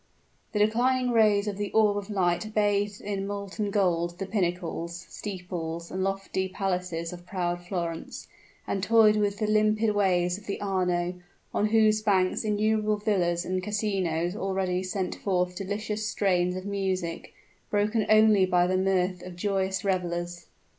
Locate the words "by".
18.47-18.65